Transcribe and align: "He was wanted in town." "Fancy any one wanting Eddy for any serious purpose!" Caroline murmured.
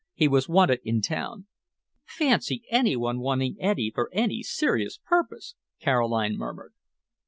"He 0.15 0.27
was 0.27 0.49
wanted 0.49 0.79
in 0.83 1.01
town." 1.01 1.45
"Fancy 2.07 2.63
any 2.71 2.95
one 2.95 3.19
wanting 3.19 3.55
Eddy 3.59 3.91
for 3.93 4.09
any 4.11 4.41
serious 4.41 4.97
purpose!" 4.97 5.53
Caroline 5.79 6.37
murmured. 6.37 6.73